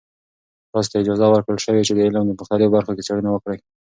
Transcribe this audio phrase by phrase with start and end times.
[0.71, 3.57] تاسې ته اجازه ورکړل شوې چې د علم په مختلفو برخو کې څیړنې وکړئ.